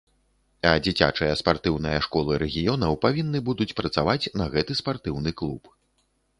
А 0.69 0.69
дзіцячыя 0.87 1.33
спартыўныя 1.41 1.99
школы 2.07 2.39
рэгіёнаў 2.45 2.99
павінны 3.05 3.45
будуць 3.53 3.71
працаваць 3.83 4.29
на 4.43 4.51
гэты 4.59 4.73
спартыўны 4.83 5.39
клуб. 5.43 5.75